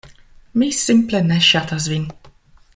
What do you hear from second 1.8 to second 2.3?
vin.